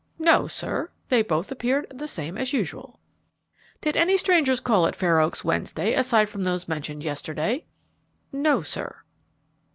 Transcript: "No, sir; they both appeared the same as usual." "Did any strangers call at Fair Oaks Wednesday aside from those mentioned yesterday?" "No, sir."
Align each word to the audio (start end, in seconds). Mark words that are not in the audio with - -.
"No, 0.17 0.47
sir; 0.47 0.89
they 1.09 1.21
both 1.21 1.51
appeared 1.51 1.85
the 1.91 2.07
same 2.07 2.35
as 2.35 2.53
usual." 2.53 2.99
"Did 3.81 3.95
any 3.95 4.17
strangers 4.17 4.59
call 4.59 4.87
at 4.87 4.95
Fair 4.95 5.19
Oaks 5.19 5.43
Wednesday 5.43 5.93
aside 5.93 6.27
from 6.27 6.43
those 6.43 6.67
mentioned 6.67 7.03
yesterday?" 7.03 7.65
"No, 8.33 8.63
sir." 8.63 9.03